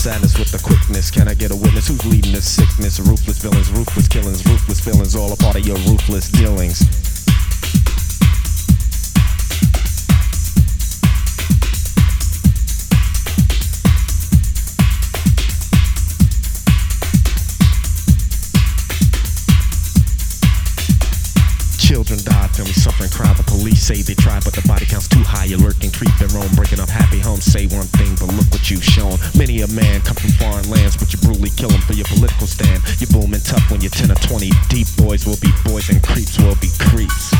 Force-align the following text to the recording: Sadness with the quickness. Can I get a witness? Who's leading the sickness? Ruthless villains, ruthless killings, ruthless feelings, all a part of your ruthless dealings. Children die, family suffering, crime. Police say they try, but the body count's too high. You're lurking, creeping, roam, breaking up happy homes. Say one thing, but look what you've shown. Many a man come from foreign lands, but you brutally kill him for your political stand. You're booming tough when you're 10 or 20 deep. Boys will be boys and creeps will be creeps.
Sadness 0.00 0.38
with 0.38 0.50
the 0.50 0.58
quickness. 0.58 1.10
Can 1.10 1.28
I 1.28 1.34
get 1.34 1.50
a 1.50 1.54
witness? 1.54 1.88
Who's 1.88 2.06
leading 2.06 2.32
the 2.32 2.40
sickness? 2.40 2.98
Ruthless 2.98 3.36
villains, 3.36 3.70
ruthless 3.70 4.08
killings, 4.08 4.46
ruthless 4.46 4.80
feelings, 4.80 5.14
all 5.14 5.30
a 5.30 5.36
part 5.36 5.56
of 5.56 5.66
your 5.66 5.76
ruthless 5.76 6.30
dealings. 6.30 6.80
Children 21.76 22.20
die, 22.24 22.48
family 22.48 22.72
suffering, 22.72 23.10
crime. 23.10 23.29
Police 23.60 23.82
say 23.82 24.00
they 24.00 24.14
try, 24.14 24.40
but 24.40 24.54
the 24.56 24.64
body 24.66 24.86
count's 24.86 25.06
too 25.06 25.20
high. 25.20 25.44
You're 25.44 25.60
lurking, 25.60 25.92
creeping, 25.92 26.32
roam, 26.32 26.48
breaking 26.56 26.80
up 26.80 26.88
happy 26.88 27.20
homes. 27.20 27.44
Say 27.44 27.66
one 27.66 27.84
thing, 27.92 28.16
but 28.16 28.32
look 28.32 28.48
what 28.48 28.70
you've 28.70 28.82
shown. 28.82 29.20
Many 29.36 29.60
a 29.60 29.68
man 29.68 30.00
come 30.00 30.16
from 30.16 30.32
foreign 30.40 30.64
lands, 30.70 30.96
but 30.96 31.12
you 31.12 31.20
brutally 31.20 31.52
kill 31.60 31.68
him 31.68 31.82
for 31.82 31.92
your 31.92 32.08
political 32.08 32.46
stand. 32.46 32.80
You're 33.04 33.12
booming 33.12 33.44
tough 33.44 33.70
when 33.70 33.82
you're 33.82 33.92
10 33.92 34.12
or 34.12 34.20
20 34.32 34.48
deep. 34.72 34.88
Boys 34.96 35.28
will 35.28 35.36
be 35.44 35.52
boys 35.68 35.92
and 35.92 36.00
creeps 36.00 36.40
will 36.40 36.56
be 36.56 36.72
creeps. 36.88 37.36